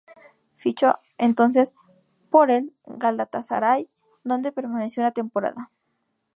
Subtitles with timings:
[0.55, 1.75] Fichó entonces
[2.31, 3.87] por el Galatasaray,
[4.23, 5.69] donde permaneció una temporada.